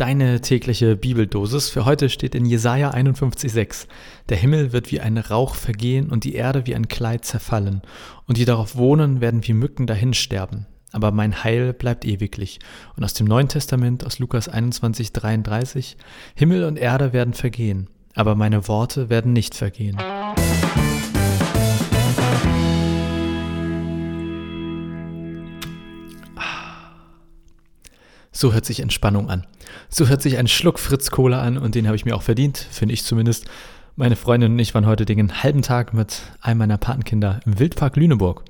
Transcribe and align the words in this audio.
Deine 0.00 0.40
tägliche 0.40 0.96
Bibeldosis 0.96 1.68
für 1.68 1.84
heute 1.84 2.08
steht 2.08 2.34
in 2.34 2.46
Jesaja 2.46 2.92
51,6. 2.92 3.86
Der 4.30 4.38
Himmel 4.38 4.72
wird 4.72 4.90
wie 4.90 5.00
ein 5.00 5.18
Rauch 5.18 5.54
vergehen 5.54 6.08
und 6.08 6.24
die 6.24 6.36
Erde 6.36 6.66
wie 6.66 6.74
ein 6.74 6.88
Kleid 6.88 7.26
zerfallen. 7.26 7.82
Und 8.26 8.38
die 8.38 8.46
darauf 8.46 8.76
wohnen, 8.76 9.20
werden 9.20 9.46
wie 9.46 9.52
Mücken 9.52 9.86
dahinsterben. 9.86 10.64
Aber 10.90 11.10
mein 11.10 11.44
Heil 11.44 11.74
bleibt 11.74 12.06
ewiglich. 12.06 12.60
Und 12.96 13.04
aus 13.04 13.12
dem 13.12 13.26
Neuen 13.26 13.48
Testament, 13.48 14.06
aus 14.06 14.18
Lukas 14.18 14.50
21,33. 14.50 15.96
Himmel 16.34 16.64
und 16.64 16.78
Erde 16.78 17.12
werden 17.12 17.34
vergehen, 17.34 17.90
aber 18.14 18.34
meine 18.34 18.68
Worte 18.68 19.10
werden 19.10 19.34
nicht 19.34 19.54
vergehen. 19.54 19.98
So 28.40 28.54
hört 28.54 28.64
sich 28.64 28.80
Entspannung 28.80 29.28
an. 29.28 29.46
So 29.90 30.08
hört 30.08 30.22
sich 30.22 30.38
ein 30.38 30.48
Schluck 30.48 30.78
Fritz 30.78 31.10
Cola 31.10 31.42
an 31.42 31.58
und 31.58 31.74
den 31.74 31.86
habe 31.86 31.94
ich 31.96 32.06
mir 32.06 32.16
auch 32.16 32.22
verdient, 32.22 32.56
finde 32.56 32.94
ich 32.94 33.04
zumindest. 33.04 33.44
Meine 33.96 34.16
Freundin 34.16 34.52
und 34.52 34.58
ich 34.58 34.74
waren 34.74 34.86
heute 34.86 35.04
den 35.04 35.42
halben 35.42 35.60
Tag 35.60 35.92
mit 35.92 36.22
einem 36.40 36.56
meiner 36.56 36.78
Patenkinder 36.78 37.40
im 37.44 37.58
Wildpark 37.58 37.96
Lüneburg. 37.96 38.42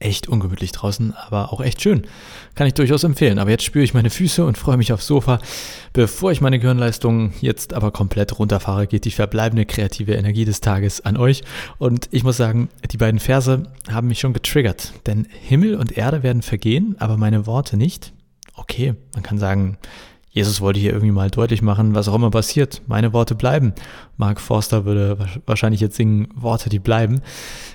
Echt 0.00 0.28
ungemütlich 0.28 0.72
draußen, 0.72 1.14
aber 1.14 1.50
auch 1.50 1.62
echt 1.62 1.80
schön. 1.80 2.02
Kann 2.54 2.66
ich 2.66 2.74
durchaus 2.74 3.02
empfehlen. 3.02 3.38
Aber 3.38 3.48
jetzt 3.48 3.64
spüre 3.64 3.84
ich 3.84 3.94
meine 3.94 4.10
Füße 4.10 4.44
und 4.44 4.58
freue 4.58 4.76
mich 4.76 4.92
aufs 4.92 5.06
Sofa. 5.06 5.40
Bevor 5.94 6.30
ich 6.30 6.42
meine 6.42 6.58
Gehirnleistung 6.58 7.32
jetzt 7.40 7.72
aber 7.72 7.92
komplett 7.92 8.38
runterfahre, 8.38 8.86
geht 8.86 9.06
die 9.06 9.12
verbleibende 9.12 9.64
kreative 9.64 10.12
Energie 10.12 10.44
des 10.44 10.60
Tages 10.60 11.00
an 11.00 11.16
euch. 11.16 11.42
Und 11.78 12.08
ich 12.10 12.22
muss 12.22 12.36
sagen, 12.36 12.68
die 12.90 12.98
beiden 12.98 13.18
Verse 13.18 13.62
haben 13.90 14.08
mich 14.08 14.20
schon 14.20 14.34
getriggert. 14.34 14.92
Denn 15.06 15.26
Himmel 15.40 15.76
und 15.76 15.96
Erde 15.96 16.22
werden 16.22 16.42
vergehen, 16.42 16.96
aber 16.98 17.16
meine 17.16 17.46
Worte 17.46 17.78
nicht 17.78 18.12
okay, 18.60 18.94
man 19.14 19.22
kann 19.22 19.38
sagen, 19.38 19.78
Jesus 20.30 20.60
wollte 20.60 20.78
hier 20.78 20.92
irgendwie 20.92 21.10
mal 21.10 21.28
deutlich 21.28 21.60
machen, 21.60 21.94
was 21.94 22.06
auch 22.06 22.14
immer 22.14 22.30
passiert. 22.30 22.82
Meine 22.86 23.12
Worte 23.12 23.34
bleiben. 23.34 23.72
Mark 24.16 24.40
Forster 24.40 24.84
würde 24.84 25.18
wahrscheinlich 25.46 25.80
jetzt 25.80 25.96
singen, 25.96 26.28
Worte, 26.36 26.70
die 26.70 26.78
bleiben. 26.78 27.20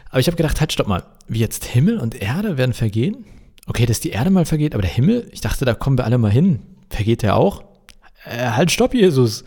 Aber 0.10 0.20
ich 0.20 0.28
habe 0.28 0.38
gedacht, 0.38 0.62
halt, 0.62 0.72
stopp 0.72 0.88
mal. 0.88 1.04
Wie 1.28 1.40
jetzt 1.40 1.66
Himmel 1.66 2.00
und 2.00 2.22
Erde 2.22 2.58
werden 2.58 2.74
vergehen? 2.74 3.26
Okay, 3.68 3.86
dass 3.86 4.00
die 4.00 4.12
Erde 4.12 4.30
mal 4.30 4.46
vergeht, 4.46 4.74
aber 4.74 4.84
der 4.84 4.92
Himmel, 4.92 5.28
ich 5.32 5.42
dachte, 5.42 5.66
da 5.66 5.74
kommen 5.74 5.98
wir 5.98 6.06
alle 6.06 6.18
mal 6.18 6.32
hin. 6.32 6.62
Vergeht 6.90 7.24
der 7.24 7.36
auch? 7.36 7.64
Äh, 8.24 8.52
halt, 8.52 8.72
stopp, 8.72 8.94
Jesus. 8.94 9.44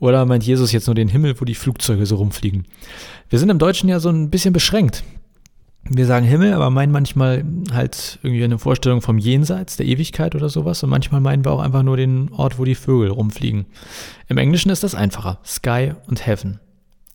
Oder 0.00 0.24
meint 0.24 0.42
Jesus 0.42 0.72
jetzt 0.72 0.86
nur 0.86 0.94
den 0.94 1.08
Himmel, 1.08 1.40
wo 1.40 1.44
die 1.44 1.54
Flugzeuge 1.54 2.06
so 2.06 2.16
rumfliegen? 2.16 2.66
Wir 3.28 3.38
sind 3.38 3.50
im 3.50 3.58
Deutschen 3.58 3.88
ja 3.88 4.00
so 4.00 4.08
ein 4.08 4.30
bisschen 4.30 4.52
beschränkt 4.52 5.04
wir 5.92 6.06
sagen 6.06 6.24
Himmel, 6.24 6.54
aber 6.54 6.70
meinen 6.70 6.92
manchmal 6.92 7.44
halt 7.72 8.20
irgendwie 8.22 8.44
eine 8.44 8.58
Vorstellung 8.58 9.02
vom 9.02 9.18
Jenseits, 9.18 9.76
der 9.76 9.86
Ewigkeit 9.86 10.36
oder 10.36 10.48
sowas. 10.48 10.82
Und 10.82 10.90
manchmal 10.90 11.20
meinen 11.20 11.44
wir 11.44 11.50
auch 11.50 11.60
einfach 11.60 11.82
nur 11.82 11.96
den 11.96 12.30
Ort, 12.32 12.58
wo 12.58 12.64
die 12.64 12.76
Vögel 12.76 13.10
rumfliegen. 13.10 13.66
Im 14.28 14.38
Englischen 14.38 14.70
ist 14.70 14.84
das 14.84 14.94
einfacher. 14.94 15.40
Sky 15.44 15.94
und 16.06 16.24
Heaven. 16.26 16.60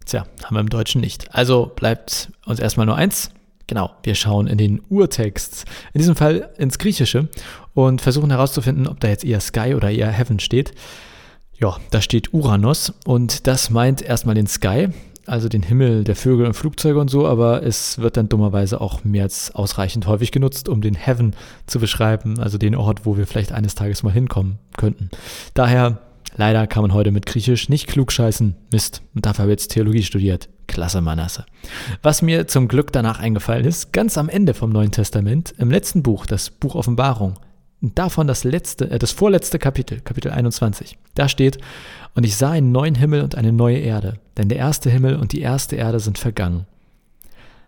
Tja, 0.05 0.25
haben 0.43 0.55
wir 0.55 0.59
im 0.59 0.69
Deutschen 0.69 0.99
nicht. 0.99 1.33
Also 1.33 1.71
bleibt 1.73 2.31
uns 2.45 2.59
erstmal 2.59 2.85
nur 2.85 2.97
eins. 2.97 3.31
Genau, 3.67 3.91
wir 4.03 4.13
schauen 4.13 4.45
in 4.45 4.57
den 4.57 4.81
Urtext, 4.89 5.65
in 5.93 5.99
diesem 5.99 6.15
Fall 6.15 6.49
ins 6.57 6.77
Griechische 6.77 7.29
und 7.73 8.01
versuchen 8.01 8.29
herauszufinden, 8.29 8.87
ob 8.87 8.99
da 8.99 9.07
jetzt 9.07 9.23
eher 9.23 9.39
Sky 9.39 9.73
oder 9.73 9.89
eher 9.89 10.11
Heaven 10.11 10.39
steht. 10.39 10.73
Ja, 11.57 11.77
da 11.89 12.01
steht 12.01 12.33
Uranus 12.33 12.93
und 13.05 13.47
das 13.47 13.69
meint 13.69 14.01
erstmal 14.01 14.35
den 14.35 14.45
Sky, 14.45 14.89
also 15.27 15.49
den 15.49 15.63
Himmel 15.63 16.03
der 16.03 16.15
Vögel 16.15 16.45
und 16.45 16.53
Flugzeuge 16.53 16.99
und 16.99 17.09
so, 17.09 17.27
aber 17.27 17.63
es 17.63 17.99
wird 17.99 18.17
dann 18.17 18.29
dummerweise 18.29 18.81
auch 18.81 19.03
mehr 19.03 19.23
als 19.23 19.53
ausreichend 19.53 20.07
häufig 20.07 20.31
genutzt, 20.31 20.69
um 20.69 20.81
den 20.81 20.95
Heaven 20.95 21.35
zu 21.67 21.79
beschreiben, 21.79 22.39
also 22.39 22.57
den 22.57 22.75
Ort, 22.75 23.05
wo 23.05 23.17
wir 23.17 23.27
vielleicht 23.27 23.51
eines 23.51 23.75
Tages 23.75 24.03
mal 24.03 24.13
hinkommen 24.13 24.59
könnten. 24.77 25.09
Daher, 25.53 25.99
leider 26.35 26.67
kann 26.67 26.81
man 26.81 26.93
heute 26.93 27.11
mit 27.11 27.25
Griechisch 27.25 27.69
nicht 27.69 27.87
klug 27.87 28.11
scheißen. 28.11 28.55
Mist. 28.71 29.01
Und 29.13 29.25
dafür 29.25 29.43
habe 29.43 29.51
ich 29.51 29.59
jetzt 29.59 29.71
Theologie 29.71 30.03
studiert. 30.03 30.49
Klasse 30.67 31.01
Manasse. 31.01 31.45
Was 32.01 32.21
mir 32.21 32.47
zum 32.47 32.67
Glück 32.67 32.91
danach 32.91 33.19
eingefallen 33.19 33.66
ist, 33.66 33.94
ganz 33.94 34.17
am 34.17 34.29
Ende 34.29 34.53
vom 34.53 34.71
Neuen 34.71 34.91
Testament, 34.91 35.53
im 35.57 35.69
letzten 35.69 36.03
Buch, 36.03 36.25
das 36.25 36.50
Buch 36.50 36.75
Offenbarung, 36.75 37.35
und 37.85 38.00
davon 38.00 38.25
das 38.25 38.44
letzte, 38.44 38.90
äh, 38.90 38.97
das 38.97 39.12
vorletzte 39.12 39.59
Kapitel, 39.59 40.00
Kapitel 40.00 40.31
21. 40.31 40.97
Da 41.13 41.29
steht, 41.29 41.59
und 42.16 42.25
ich 42.25 42.35
sah 42.35 42.50
einen 42.50 42.72
neuen 42.72 42.96
Himmel 42.96 43.22
und 43.22 43.35
eine 43.35 43.51
neue 43.51 43.78
Erde, 43.78 44.16
denn 44.38 44.50
der 44.50 44.57
erste 44.57 44.90
Himmel 44.90 45.18
und 45.18 45.34
die 45.34 45.41
erste 45.41 45.75
Erde 45.75 46.00
sind 46.00 46.18
vergangen. 46.18 46.66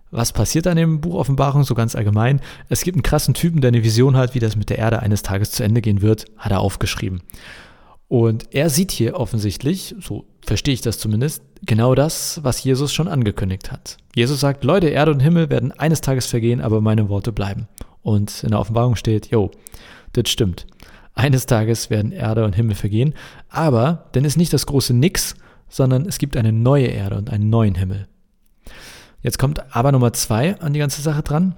Was 0.10 0.34
passiert 0.34 0.66
an 0.66 0.76
dem 0.76 1.02
Buch 1.02 1.14
Offenbarung 1.14 1.64
so 1.64 1.76
ganz 1.76 1.94
allgemein? 1.94 2.42
Es 2.68 2.82
gibt 2.82 2.96
einen 2.96 3.04
krassen 3.04 3.36
Typen, 3.36 3.62
der 3.62 3.68
eine 3.68 3.84
Vision 3.84 4.18
hat, 4.18 4.34
wie 4.34 4.40
das 4.40 4.56
mit 4.56 4.72
der 4.72 4.80
Erde 4.80 5.04
eines 5.04 5.22
Tages 5.22 5.52
zu 5.52 5.64
Ende 5.64 5.82
gehen 5.82 6.02
wird, 6.02 6.26
hat 6.38 6.52
er 6.52 6.62
aufgeschrieben. 6.62 7.22
Und 8.08 8.56
er 8.56 8.72
sieht 8.72 8.92
hier 8.92 9.20
offensichtlich, 9.20 9.94
so 10.00 10.26
verstehe 10.42 10.74
ich 10.74 10.82
das 10.82 10.98
zumindest, 10.98 11.44
genau 11.64 11.94
das, 11.94 12.40
was 12.42 12.64
Jesus 12.64 12.92
schon 12.92 13.08
angekündigt 13.08 13.72
hat. 13.72 13.98
Jesus 14.16 14.40
sagt, 14.40 14.64
Leute, 14.64 14.88
Erde 14.88 15.12
und 15.12 15.20
Himmel 15.20 15.52
werden 15.52 15.74
eines 15.74 16.02
Tages 16.02 16.26
vergehen, 16.26 16.60
aber 16.60 16.82
meine 16.82 17.08
Worte 17.08 17.32
bleiben. 17.32 17.68
Und 18.08 18.42
in 18.46 18.52
der 18.52 18.62
Offenbarung 18.62 18.96
steht, 18.96 19.32
jo, 19.32 19.52
das 20.14 20.30
stimmt. 20.30 20.66
Eines 21.14 21.46
Tages 21.46 21.90
werden 21.90 22.14
Erde 22.14 22.46
und 22.46 22.56
Himmel 22.56 22.78
vergehen, 22.78 23.14
aber 23.50 24.08
dann 24.14 24.24
ist 24.24 24.38
nicht 24.38 24.54
das 24.54 24.66
große 24.66 24.94
Nix, 24.94 25.36
sondern 25.68 26.06
es 26.06 26.18
gibt 26.18 26.38
eine 26.38 26.54
neue 26.54 26.88
Erde 26.88 27.18
und 27.18 27.30
einen 27.30 27.50
neuen 27.50 27.76
Himmel. 27.76 28.08
Jetzt 29.22 29.38
kommt 29.38 29.76
aber 29.76 29.92
Nummer 29.92 30.14
zwei 30.14 30.58
an 30.62 30.72
die 30.72 30.80
ganze 30.80 31.02
Sache 31.02 31.22
dran. 31.22 31.58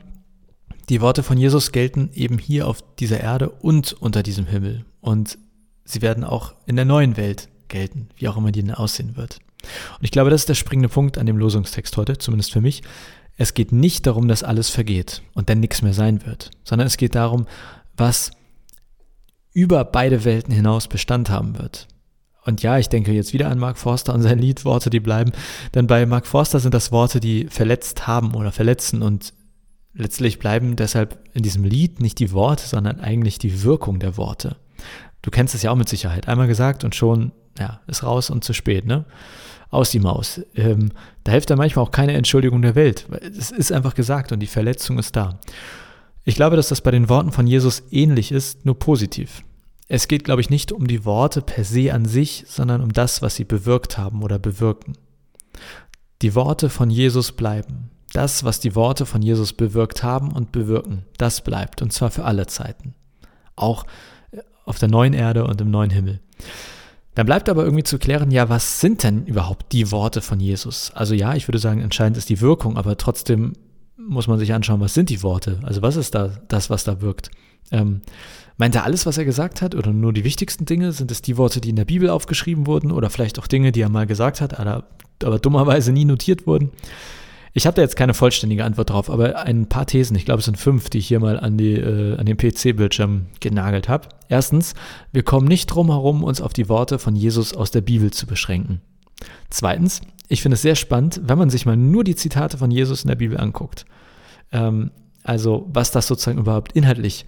Die 0.89 1.01
Worte 1.01 1.21
von 1.21 1.37
Jesus 1.37 1.71
gelten 1.71 2.09
eben 2.15 2.39
hier 2.39 2.67
auf 2.67 2.83
dieser 2.95 3.19
Erde 3.19 3.51
und 3.51 3.93
unter 3.93 4.23
diesem 4.23 4.47
Himmel. 4.47 4.85
Und 5.01 5.37
sie 5.85 6.01
werden 6.01 6.23
auch 6.23 6.55
in 6.65 6.77
der 6.77 6.85
neuen 6.85 7.15
Welt 7.15 7.47
gelten, 7.67 8.09
wie 8.15 8.27
auch 8.27 8.37
immer 8.37 8.51
die 8.51 8.63
denn 8.63 8.73
aussehen 8.73 9.17
wird. 9.17 9.37
Und 9.99 10.03
ich 10.03 10.09
glaube, 10.09 10.31
das 10.31 10.41
ist 10.41 10.49
der 10.49 10.55
springende 10.55 10.89
Punkt 10.89 11.19
an 11.19 11.27
dem 11.27 11.37
Losungstext 11.37 11.95
heute, 11.95 12.17
zumindest 12.17 12.51
für 12.51 12.61
mich. 12.61 12.81
Es 13.39 13.53
geht 13.53 13.71
nicht 13.71 14.05
darum, 14.05 14.27
dass 14.27 14.43
alles 14.43 14.69
vergeht 14.69 15.21
und 15.33 15.49
dann 15.49 15.61
nichts 15.61 15.81
mehr 15.81 15.93
sein 15.93 16.25
wird, 16.25 16.51
sondern 16.65 16.87
es 16.87 16.97
geht 16.97 17.15
darum, 17.15 17.47
was 17.95 18.31
über 19.53 19.85
beide 19.85 20.25
Welten 20.25 20.53
hinaus 20.53 20.89
Bestand 20.89 21.29
haben 21.29 21.57
wird. 21.57 21.87
Und 22.43 22.61
ja, 22.63 22.77
ich 22.77 22.89
denke 22.89 23.13
jetzt 23.13 23.31
wieder 23.31 23.49
an 23.49 23.57
Mark 23.57 23.77
Forster 23.77 24.13
und 24.13 24.23
sein 24.23 24.39
Lied 24.39 24.65
Worte, 24.65 24.89
die 24.89 24.99
bleiben. 24.99 25.31
Denn 25.73 25.87
bei 25.87 26.05
Mark 26.05 26.27
Forster 26.27 26.59
sind 26.59 26.73
das 26.73 26.91
Worte, 26.91 27.21
die 27.21 27.47
verletzt 27.47 28.07
haben 28.07 28.33
oder 28.35 28.51
verletzen 28.51 29.01
und 29.01 29.33
letztlich 29.93 30.39
bleiben 30.39 30.75
deshalb 30.75 31.17
in 31.33 31.41
diesem 31.41 31.63
Lied 31.63 32.01
nicht 32.01 32.19
die 32.19 32.33
Worte, 32.33 32.67
sondern 32.67 32.99
eigentlich 32.99 33.39
die 33.39 33.63
Wirkung 33.63 33.99
der 33.99 34.17
Worte. 34.17 34.57
Du 35.21 35.31
kennst 35.31 35.55
es 35.55 35.63
ja 35.63 35.71
auch 35.71 35.77
mit 35.77 35.87
Sicherheit. 35.87 36.27
Einmal 36.27 36.47
gesagt 36.47 36.83
und 36.83 36.93
schon, 36.93 37.31
ja, 37.57 37.79
ist 37.87 38.03
raus 38.03 38.29
und 38.29 38.43
zu 38.43 38.51
spät, 38.51 38.85
ne? 38.85 39.05
Aus 39.69 39.91
die 39.91 39.99
Maus. 39.99 40.41
Ähm, 40.55 40.91
da 41.23 41.31
hilft 41.31 41.49
dann 41.49 41.57
manchmal 41.57 41.85
auch 41.85 41.91
keine 41.91 42.13
Entschuldigung 42.13 42.61
der 42.61 42.75
Welt. 42.75 43.05
Es 43.37 43.51
ist 43.51 43.71
einfach 43.71 43.93
gesagt 43.93 44.31
und 44.31 44.39
die 44.39 44.47
Verletzung 44.47 44.97
ist 44.97 45.15
da. 45.15 45.39
Ich 46.25 46.35
glaube, 46.35 46.55
dass 46.55 46.69
das 46.69 46.81
bei 46.81 46.91
den 46.91 47.09
Worten 47.09 47.31
von 47.31 47.47
Jesus 47.47 47.83
ähnlich 47.91 48.31
ist, 48.31 48.65
nur 48.65 48.77
positiv. 48.77 49.43
Es 49.87 50.07
geht, 50.07 50.23
glaube 50.23 50.41
ich, 50.41 50.49
nicht 50.49 50.71
um 50.71 50.87
die 50.87 51.05
Worte 51.05 51.41
per 51.41 51.63
se 51.63 51.93
an 51.93 52.05
sich, 52.05 52.45
sondern 52.47 52.81
um 52.81 52.93
das, 52.93 53.21
was 53.21 53.35
sie 53.35 53.45
bewirkt 53.45 53.97
haben 53.97 54.21
oder 54.21 54.37
bewirken. 54.37 54.93
Die 56.21 56.35
Worte 56.35 56.69
von 56.69 56.89
Jesus 56.89 57.31
bleiben. 57.31 57.89
Das, 58.13 58.43
was 58.43 58.59
die 58.59 58.75
Worte 58.75 59.05
von 59.05 59.21
Jesus 59.21 59.53
bewirkt 59.53 60.03
haben 60.03 60.31
und 60.31 60.51
bewirken, 60.51 61.05
das 61.17 61.41
bleibt, 61.41 61.81
und 61.81 61.93
zwar 61.93 62.11
für 62.11 62.25
alle 62.25 62.47
Zeiten. 62.47 62.93
Auch 63.55 63.85
auf 64.65 64.79
der 64.79 64.89
neuen 64.89 65.13
Erde 65.13 65.45
und 65.45 65.61
im 65.61 65.71
neuen 65.71 65.89
Himmel. 65.89 66.19
Dann 67.19 67.25
bleibt 67.25 67.49
aber 67.49 67.65
irgendwie 67.65 67.83
zu 67.83 67.99
klären, 67.99 68.31
ja, 68.31 68.47
was 68.47 68.79
sind 68.79 69.03
denn 69.03 69.25
überhaupt 69.25 69.73
die 69.73 69.91
Worte 69.91 70.21
von 70.21 70.39
Jesus? 70.39 70.93
Also 70.95 71.13
ja, 71.13 71.35
ich 71.35 71.49
würde 71.49 71.59
sagen, 71.59 71.81
entscheidend 71.81 72.15
ist 72.15 72.29
die 72.29 72.39
Wirkung, 72.39 72.77
aber 72.77 72.95
trotzdem 72.95 73.57
muss 73.97 74.27
man 74.27 74.39
sich 74.39 74.53
anschauen, 74.53 74.79
was 74.79 74.93
sind 74.93 75.09
die 75.09 75.21
Worte? 75.21 75.59
Also 75.63 75.81
was 75.81 75.97
ist 75.97 76.15
da 76.15 76.29
das, 76.47 76.69
was 76.69 76.85
da 76.85 77.01
wirkt? 77.01 77.29
Ähm, 77.71 77.99
meint 78.55 78.73
er 78.73 78.85
alles, 78.85 79.05
was 79.05 79.17
er 79.17 79.25
gesagt 79.25 79.61
hat 79.61 79.75
oder 79.75 79.91
nur 79.91 80.13
die 80.13 80.23
wichtigsten 80.23 80.63
Dinge? 80.63 80.93
Sind 80.93 81.11
es 81.11 81.21
die 81.21 81.35
Worte, 81.35 81.59
die 81.59 81.71
in 81.71 81.75
der 81.75 81.83
Bibel 81.83 82.09
aufgeschrieben 82.09 82.67
wurden 82.67 82.89
oder 82.89 83.09
vielleicht 83.09 83.37
auch 83.37 83.47
Dinge, 83.47 83.73
die 83.73 83.81
er 83.81 83.89
mal 83.89 84.07
gesagt 84.07 84.39
hat, 84.39 84.57
aber, 84.57 84.85
aber 85.21 85.39
dummerweise 85.39 85.91
nie 85.91 86.05
notiert 86.05 86.47
wurden? 86.47 86.71
Ich 87.53 87.65
habe 87.65 87.75
da 87.75 87.81
jetzt 87.81 87.95
keine 87.95 88.13
vollständige 88.13 88.63
Antwort 88.63 88.91
drauf, 88.91 89.09
aber 89.09 89.37
ein 89.39 89.67
paar 89.67 89.85
Thesen, 89.85 90.15
ich 90.15 90.25
glaube 90.25 90.39
es 90.39 90.45
sind 90.45 90.57
fünf, 90.57 90.89
die 90.89 90.99
ich 90.99 91.07
hier 91.07 91.19
mal 91.19 91.39
an, 91.39 91.57
die, 91.57 91.73
äh, 91.73 92.17
an 92.17 92.25
den 92.25 92.37
PC-Bildschirm 92.37 93.27
genagelt 93.39 93.89
habe. 93.89 94.09
Erstens, 94.27 94.75
wir 95.11 95.23
kommen 95.23 95.47
nicht 95.47 95.67
drum 95.67 95.87
herum, 95.87 96.23
uns 96.23 96.41
auf 96.41 96.53
die 96.53 96.69
Worte 96.69 96.99
von 96.99 97.15
Jesus 97.15 97.55
aus 97.55 97.71
der 97.71 97.81
Bibel 97.81 98.11
zu 98.11 98.27
beschränken. 98.27 98.81
Zweitens, 99.49 100.01
ich 100.27 100.41
finde 100.41 100.55
es 100.55 100.61
sehr 100.61 100.75
spannend, 100.75 101.21
wenn 101.23 101.37
man 101.37 101.49
sich 101.49 101.65
mal 101.65 101.75
nur 101.75 102.03
die 102.03 102.15
Zitate 102.15 102.57
von 102.57 102.71
Jesus 102.71 103.03
in 103.03 103.07
der 103.07 103.15
Bibel 103.15 103.39
anguckt. 103.39 103.85
Ähm, 104.51 104.91
also 105.23 105.67
was 105.71 105.91
das 105.91 106.07
sozusagen 106.07 106.39
überhaupt 106.39 106.73
inhaltlich 106.73 107.25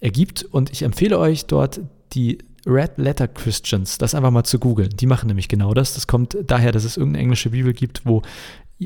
ergibt. 0.00 0.44
Und 0.44 0.70
ich 0.70 0.82
empfehle 0.82 1.18
euch 1.18 1.46
dort 1.46 1.80
die 2.12 2.38
Red 2.66 2.98
Letter 2.98 3.28
Christians, 3.28 3.98
das 3.98 4.14
einfach 4.14 4.30
mal 4.30 4.44
zu 4.44 4.58
googeln. 4.58 4.90
Die 4.90 5.06
machen 5.06 5.26
nämlich 5.26 5.48
genau 5.48 5.74
das. 5.74 5.94
Das 5.94 6.06
kommt 6.06 6.36
daher, 6.46 6.72
dass 6.72 6.84
es 6.84 6.96
irgendeine 6.96 7.22
englische 7.22 7.50
Bibel 7.50 7.72
gibt, 7.72 8.04
wo 8.04 8.22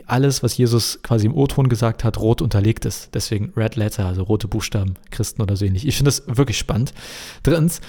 alles, 0.07 0.43
was 0.43 0.57
Jesus 0.57 1.03
quasi 1.03 1.27
im 1.27 1.35
O-Ton 1.35 1.69
gesagt 1.69 2.03
hat, 2.03 2.19
rot 2.19 2.41
unterlegt 2.41 2.85
ist. 2.85 3.15
Deswegen 3.15 3.53
Red 3.57 3.77
Letter, 3.77 4.07
also 4.07 4.23
rote 4.23 4.49
Buchstaben, 4.49 4.95
Christen 5.11 5.43
oder 5.43 5.57
so 5.57 5.65
ähnlich. 5.65 5.87
Ich 5.87 5.97
finde 5.97 6.09
das 6.11 6.23
wirklich 6.27 6.59
spannend. 6.59 6.95
Drittens, 7.43 7.81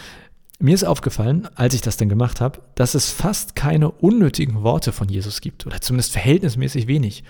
mir 0.59 0.75
ist 0.75 0.83
aufgefallen, 0.83 1.47
als 1.55 1.73
ich 1.73 1.81
das 1.81 1.97
dann 1.97 2.09
gemacht 2.09 2.41
habe, 2.41 2.59
dass 2.75 2.93
es 2.93 3.11
fast 3.11 3.55
keine 3.55 3.89
unnötigen 3.89 4.63
Worte 4.63 4.91
von 4.91 5.09
Jesus 5.09 5.41
gibt 5.41 5.65
oder 5.65 5.81
zumindest 5.81 6.11
verhältnismäßig 6.11 6.87
wenig. 6.87 7.23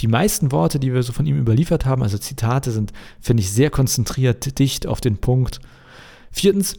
Die 0.00 0.08
meisten 0.08 0.52
Worte, 0.52 0.78
die 0.78 0.92
wir 0.92 1.02
so 1.02 1.12
von 1.12 1.26
ihm 1.26 1.38
überliefert 1.38 1.84
haben, 1.86 2.02
also 2.02 2.18
Zitate, 2.18 2.70
sind, 2.70 2.92
finde 3.20 3.42
ich, 3.42 3.52
sehr 3.52 3.70
konzentriert, 3.70 4.58
dicht 4.58 4.86
auf 4.86 5.00
den 5.00 5.18
Punkt. 5.18 5.60
Viertens, 6.30 6.76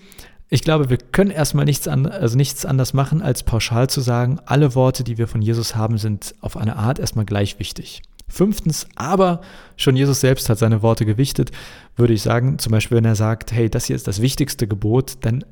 ich 0.53 0.61
glaube, 0.61 0.91
wir 0.91 0.99
können 0.99 1.31
erstmal 1.31 1.65
nichts, 1.65 1.87
an, 1.87 2.05
also 2.05 2.37
nichts 2.37 2.63
anders 2.63 2.93
machen, 2.93 3.23
als 3.23 3.41
pauschal 3.41 3.89
zu 3.89 4.01
sagen, 4.01 4.39
alle 4.45 4.75
Worte, 4.75 5.03
die 5.03 5.17
wir 5.17 5.27
von 5.27 5.41
Jesus 5.41 5.75
haben, 5.75 5.97
sind 5.97 6.35
auf 6.41 6.57
eine 6.57 6.75
Art 6.75 6.99
erstmal 6.99 7.25
gleich 7.25 7.57
wichtig. 7.57 8.03
Fünftens, 8.27 8.85
aber 8.95 9.41
schon 9.77 9.95
Jesus 9.95 10.21
selbst 10.21 10.49
hat 10.49 10.59
seine 10.59 10.83
Worte 10.83 11.07
gewichtet, 11.07 11.51
würde 11.95 12.13
ich 12.13 12.21
sagen, 12.21 12.59
zum 12.59 12.71
Beispiel, 12.71 12.97
wenn 12.97 13.05
er 13.05 13.15
sagt, 13.15 13.51
hey, 13.51 13.67
das 13.67 13.85
hier 13.85 13.95
ist 13.95 14.07
das 14.07 14.21
wichtigste 14.21 14.67
Gebot, 14.67 15.17
dann 15.21 15.43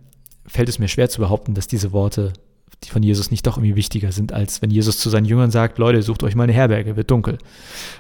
fällt 0.46 0.70
es 0.70 0.78
mir 0.78 0.88
schwer 0.88 1.10
zu 1.10 1.20
behaupten, 1.20 1.56
dass 1.56 1.66
diese 1.66 1.92
Worte 1.94 2.34
die 2.84 2.90
von 2.90 3.04
Jesus 3.04 3.30
nicht 3.30 3.46
doch 3.46 3.58
irgendwie 3.58 3.76
wichtiger 3.76 4.12
sind, 4.12 4.34
als 4.34 4.62
wenn 4.62 4.72
Jesus 4.72 4.98
zu 4.98 5.10
seinen 5.10 5.26
Jüngern 5.26 5.52
sagt, 5.52 5.78
Leute, 5.78 6.02
sucht 6.02 6.24
euch 6.24 6.36
mal 6.36 6.44
eine 6.44 6.54
Herberge, 6.54 6.96
wird 6.96 7.12
dunkel. 7.12 7.38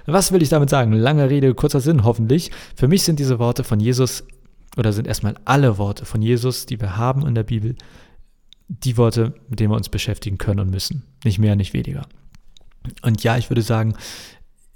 Was 0.07 0.31
will 0.31 0.41
ich 0.41 0.49
damit 0.49 0.71
sagen? 0.71 0.93
Lange 0.93 1.29
Rede, 1.29 1.53
kurzer 1.53 1.81
Sinn, 1.81 2.03
hoffentlich. 2.03 2.51
Für 2.75 2.87
mich 2.87 3.03
sind 3.03 3.19
diese 3.19 3.37
Worte 3.37 3.63
von 3.63 3.79
Jesus, 3.79 4.23
oder 4.77 4.93
sind 4.93 5.07
erstmal 5.07 5.35
alle 5.45 5.77
Worte 5.77 6.05
von 6.05 6.21
Jesus, 6.21 6.65
die 6.65 6.79
wir 6.79 6.97
haben 6.97 7.25
in 7.25 7.35
der 7.35 7.43
Bibel, 7.43 7.75
die 8.67 8.97
Worte, 8.97 9.33
mit 9.49 9.59
denen 9.59 9.71
wir 9.71 9.77
uns 9.77 9.89
beschäftigen 9.89 10.37
können 10.37 10.61
und 10.61 10.69
müssen. 10.69 11.03
Nicht 11.23 11.39
mehr, 11.39 11.55
nicht 11.55 11.73
weniger. 11.73 12.07
Und 13.01 13.23
ja, 13.23 13.37
ich 13.37 13.49
würde 13.49 13.61
sagen, 13.61 13.95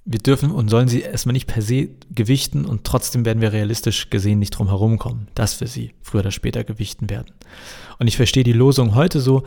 wir 0.06 0.20
dürfen 0.20 0.52
und 0.52 0.70
sollen 0.70 0.88
sie 0.88 1.02
erstmal 1.02 1.34
nicht 1.34 1.48
per 1.48 1.64
se 1.64 1.90
gewichten 2.14 2.66
und 2.66 2.84
trotzdem 2.84 3.26
werden 3.26 3.42
wir 3.42 3.54
realistisch 3.54 4.12
gesehen 4.12 4.38
nicht 4.38 4.52
drum 4.52 4.68
herum 4.68 5.00
kommen, 5.00 5.28
dass 5.34 5.60
wir 5.60 5.68
sie 5.68 5.96
früher 6.02 6.22
oder 6.22 6.32
später 6.32 6.64
gewichten 6.64 7.10
werden. 7.10 7.34
Und 7.98 8.08
ich 8.08 8.16
verstehe 8.16 8.44
die 8.44 8.54
Losung 8.54 8.94
heute 8.94 9.20
so, 9.20 9.44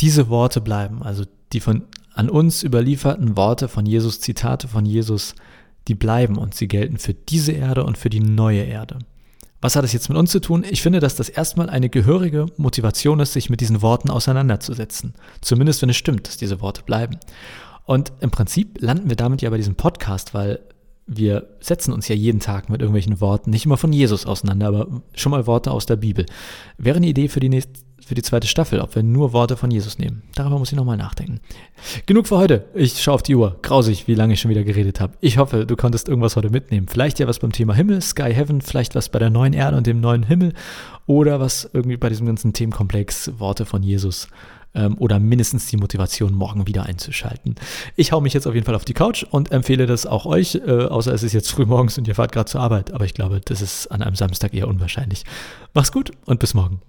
diese 0.00 0.30
Worte 0.30 0.62
bleiben, 0.62 1.02
also 1.02 1.24
die 1.52 1.60
von 1.60 1.82
an 2.14 2.30
uns 2.30 2.62
überlieferten 2.62 3.36
Worte 3.36 3.68
von 3.68 3.84
Jesus, 3.84 4.20
Zitate 4.20 4.68
von 4.68 4.86
Jesus, 4.86 5.34
die 5.86 5.94
bleiben 5.94 6.38
und 6.38 6.54
sie 6.54 6.68
gelten 6.68 6.96
für 6.96 7.14
diese 7.14 7.52
Erde 7.52 7.84
und 7.84 7.98
für 7.98 8.10
die 8.10 8.20
neue 8.20 8.62
Erde. 8.62 8.98
Was 9.60 9.76
hat 9.76 9.84
das 9.84 9.92
jetzt 9.92 10.08
mit 10.08 10.16
uns 10.16 10.30
zu 10.30 10.40
tun? 10.40 10.64
Ich 10.68 10.80
finde, 10.82 11.00
dass 11.00 11.16
das 11.16 11.28
erstmal 11.28 11.68
eine 11.68 11.90
gehörige 11.90 12.46
Motivation 12.56 13.20
ist, 13.20 13.34
sich 13.34 13.50
mit 13.50 13.60
diesen 13.60 13.82
Worten 13.82 14.10
auseinanderzusetzen. 14.10 15.14
Zumindest 15.40 15.82
wenn 15.82 15.90
es 15.90 15.96
stimmt, 15.96 16.26
dass 16.26 16.38
diese 16.38 16.60
Worte 16.60 16.82
bleiben. 16.82 17.18
Und 17.84 18.12
im 18.20 18.30
Prinzip 18.30 18.80
landen 18.80 19.08
wir 19.08 19.16
damit 19.16 19.42
ja 19.42 19.50
bei 19.50 19.56
diesem 19.58 19.74
Podcast, 19.74 20.32
weil 20.32 20.60
wir 21.06 21.48
setzen 21.60 21.92
uns 21.92 22.06
ja 22.06 22.14
jeden 22.14 22.38
Tag 22.38 22.68
mit 22.70 22.80
irgendwelchen 22.80 23.20
Worten, 23.20 23.50
nicht 23.50 23.66
immer 23.66 23.76
von 23.76 23.92
Jesus 23.92 24.26
auseinander, 24.26 24.68
aber 24.68 25.02
schon 25.14 25.30
mal 25.32 25.46
Worte 25.46 25.72
aus 25.72 25.84
der 25.84 25.96
Bibel. 25.96 26.24
Wäre 26.78 26.98
eine 26.98 27.08
Idee 27.08 27.26
für 27.26 27.40
die, 27.40 27.48
nächste, 27.48 27.72
für 28.10 28.16
die 28.16 28.22
zweite 28.22 28.48
Staffel, 28.48 28.80
ob 28.80 28.96
wir 28.96 29.04
nur 29.04 29.32
Worte 29.32 29.56
von 29.56 29.70
Jesus 29.70 29.96
nehmen. 30.00 30.24
Darüber 30.34 30.58
muss 30.58 30.72
ich 30.72 30.76
nochmal 30.76 30.96
nachdenken. 30.96 31.38
Genug 32.06 32.26
für 32.26 32.38
heute. 32.38 32.64
Ich 32.74 33.00
schaue 33.00 33.14
auf 33.14 33.22
die 33.22 33.36
Uhr. 33.36 33.56
Grausig, 33.62 34.08
wie 34.08 34.16
lange 34.16 34.34
ich 34.34 34.40
schon 34.40 34.50
wieder 34.50 34.64
geredet 34.64 34.98
habe. 34.98 35.12
Ich 35.20 35.38
hoffe, 35.38 35.64
du 35.64 35.76
konntest 35.76 36.08
irgendwas 36.08 36.34
heute 36.34 36.50
mitnehmen. 36.50 36.88
Vielleicht 36.88 37.20
ja 37.20 37.28
was 37.28 37.38
beim 37.38 37.52
Thema 37.52 37.72
Himmel, 37.72 38.00
Sky 38.02 38.34
Heaven, 38.34 38.62
vielleicht 38.62 38.96
was 38.96 39.10
bei 39.10 39.20
der 39.20 39.30
neuen 39.30 39.52
Erde 39.52 39.76
und 39.76 39.86
dem 39.86 40.00
neuen 40.00 40.24
Himmel 40.24 40.54
oder 41.06 41.38
was 41.38 41.70
irgendwie 41.72 41.98
bei 41.98 42.08
diesem 42.08 42.26
ganzen 42.26 42.52
Themenkomplex 42.52 43.38
Worte 43.38 43.64
von 43.64 43.84
Jesus 43.84 44.26
ähm, 44.74 44.96
oder 44.98 45.20
mindestens 45.20 45.66
die 45.66 45.76
Motivation, 45.76 46.34
morgen 46.34 46.66
wieder 46.66 46.86
einzuschalten. 46.86 47.54
Ich 47.96 48.10
hau 48.10 48.20
mich 48.20 48.32
jetzt 48.32 48.48
auf 48.48 48.54
jeden 48.54 48.66
Fall 48.66 48.74
auf 48.74 48.84
die 48.84 48.94
Couch 48.94 49.24
und 49.30 49.52
empfehle 49.52 49.86
das 49.86 50.04
auch 50.04 50.26
euch, 50.26 50.56
äh, 50.56 50.86
außer 50.86 51.12
es 51.14 51.22
ist 51.22 51.32
jetzt 51.32 51.52
früh 51.52 51.64
morgens 51.64 51.96
und 51.96 52.08
ihr 52.08 52.16
fahrt 52.16 52.32
gerade 52.32 52.50
zur 52.50 52.60
Arbeit. 52.60 52.92
Aber 52.92 53.04
ich 53.04 53.14
glaube, 53.14 53.40
das 53.44 53.62
ist 53.62 53.86
an 53.88 54.02
einem 54.02 54.16
Samstag 54.16 54.52
eher 54.52 54.68
unwahrscheinlich. 54.68 55.24
Mach's 55.74 55.92
gut 55.92 56.10
und 56.26 56.40
bis 56.40 56.54
morgen. 56.54 56.80